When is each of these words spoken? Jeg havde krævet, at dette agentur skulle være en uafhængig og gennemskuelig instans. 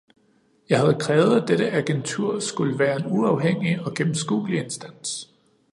Jeg 0.69 0.79
havde 0.79 0.97
krævet, 0.99 1.41
at 1.41 1.47
dette 1.47 1.71
agentur 1.71 2.39
skulle 2.39 2.79
være 2.79 2.95
en 2.95 3.05
uafhængig 3.07 3.79
og 3.85 3.93
gennemskuelig 3.95 4.59
instans. 4.63 5.29